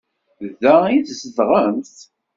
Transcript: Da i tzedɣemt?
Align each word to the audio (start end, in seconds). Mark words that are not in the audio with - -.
Da 0.61 0.75
i 0.95 0.97
tzedɣemt? 1.07 1.95